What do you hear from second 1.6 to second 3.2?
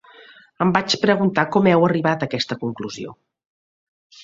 heu arribat a aquesta conclusió.